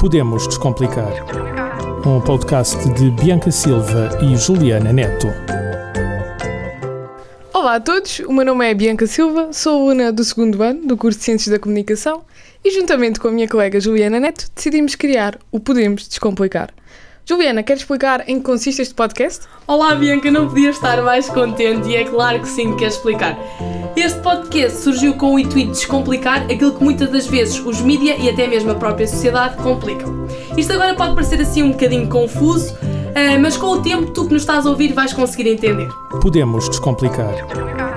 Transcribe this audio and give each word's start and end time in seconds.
Podemos 0.00 0.48
Descomplicar. 0.48 1.12
Um 2.06 2.22
podcast 2.22 2.74
de 2.94 3.10
Bianca 3.10 3.50
Silva 3.50 4.18
e 4.22 4.34
Juliana 4.34 4.94
Neto. 4.94 5.26
Olá 7.52 7.74
a 7.74 7.80
todos, 7.80 8.20
o 8.20 8.32
meu 8.32 8.46
nome 8.46 8.66
é 8.66 8.72
Bianca 8.72 9.06
Silva, 9.06 9.52
sou 9.52 9.78
aluna 9.78 10.10
do 10.10 10.24
segundo 10.24 10.62
ano 10.62 10.86
do 10.86 10.96
curso 10.96 11.18
de 11.18 11.24
Ciências 11.26 11.52
da 11.52 11.58
Comunicação 11.58 12.24
e, 12.64 12.70
juntamente 12.70 13.20
com 13.20 13.28
a 13.28 13.30
minha 13.30 13.46
colega 13.46 13.78
Juliana 13.78 14.18
Neto, 14.18 14.46
decidimos 14.54 14.94
criar 14.94 15.38
o 15.52 15.60
Podemos 15.60 16.08
Descomplicar. 16.08 16.72
Juliana, 17.30 17.62
queres 17.62 17.82
explicar 17.82 18.28
em 18.28 18.38
que 18.38 18.44
consiste 18.44 18.82
este 18.82 18.92
podcast? 18.92 19.46
Olá 19.64 19.94
Bianca, 19.94 20.28
não 20.32 20.48
podia 20.48 20.70
estar 20.70 21.00
mais 21.00 21.28
contente 21.28 21.88
e 21.88 21.94
é 21.94 22.02
claro 22.02 22.40
que 22.40 22.48
sim, 22.48 22.74
quero 22.76 22.90
explicar. 22.90 23.38
Este 23.94 24.18
podcast 24.18 24.78
surgiu 24.78 25.14
com 25.14 25.36
o 25.36 25.38
intuito 25.38 25.70
de 25.70 25.78
descomplicar 25.78 26.42
aquilo 26.46 26.72
que 26.72 26.82
muitas 26.82 27.08
das 27.08 27.28
vezes 27.28 27.60
os 27.60 27.80
mídia 27.80 28.16
e 28.16 28.28
até 28.28 28.48
mesmo 28.48 28.72
a 28.72 28.74
própria 28.74 29.06
sociedade 29.06 29.62
complicam. 29.62 30.26
Isto 30.56 30.72
agora 30.72 30.92
pode 30.96 31.14
parecer 31.14 31.40
assim 31.40 31.62
um 31.62 31.70
bocadinho 31.70 32.08
confuso, 32.08 32.76
eh, 33.14 33.38
mas 33.38 33.56
com 33.56 33.68
o 33.68 33.80
tempo 33.80 34.10
tu 34.10 34.26
que 34.26 34.32
nos 34.32 34.42
estás 34.42 34.66
a 34.66 34.70
ouvir 34.70 34.92
vais 34.92 35.12
conseguir 35.12 35.50
entender. 35.50 35.88
Podemos 36.20 36.68
Descomplicar. 36.68 37.89